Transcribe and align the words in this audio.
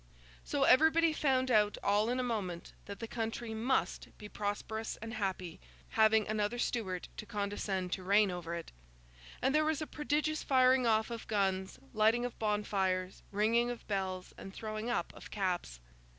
So, 0.43 0.63
everybody 0.63 1.13
found 1.13 1.51
out 1.51 1.77
all 1.83 2.09
in 2.09 2.19
a 2.19 2.23
moment 2.23 2.73
that 2.87 2.97
the 2.99 3.07
country 3.07 3.53
must 3.53 4.07
be 4.17 4.27
prosperous 4.27 4.97
and 4.99 5.13
happy, 5.13 5.59
having 5.89 6.27
another 6.27 6.57
Stuart 6.57 7.07
to 7.17 7.27
condescend 7.27 7.91
to 7.91 8.01
reign 8.03 8.31
over 8.31 8.55
it; 8.55 8.71
and 9.43 9.53
there 9.53 9.63
was 9.63 9.79
a 9.79 9.85
prodigious 9.85 10.41
firing 10.41 10.87
off 10.87 11.11
of 11.11 11.27
guns, 11.27 11.77
lighting 11.93 12.25
of 12.25 12.39
bonfires, 12.39 13.21
ringing 13.31 13.69
of 13.69 13.85
bells, 13.87 14.33
and 14.39 14.55
throwing 14.55 14.89
up 14.89 15.13
of 15.15 15.29
caps. 15.29 15.79